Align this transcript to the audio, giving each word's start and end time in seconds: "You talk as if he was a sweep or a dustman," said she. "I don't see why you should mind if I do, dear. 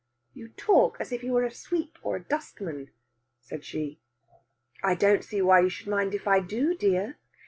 "You 0.33 0.47
talk 0.57 0.97
as 0.99 1.11
if 1.11 1.21
he 1.21 1.29
was 1.29 1.53
a 1.53 1.55
sweep 1.55 1.99
or 2.01 2.15
a 2.15 2.23
dustman," 2.23 2.89
said 3.39 3.63
she. 3.63 3.99
"I 4.81 4.95
don't 4.95 5.23
see 5.23 5.43
why 5.43 5.59
you 5.59 5.69
should 5.69 5.89
mind 5.89 6.15
if 6.15 6.27
I 6.27 6.39
do, 6.39 6.73
dear. 6.75 7.17